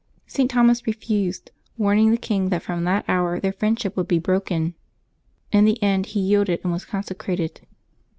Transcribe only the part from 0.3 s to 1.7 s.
Thomas refused,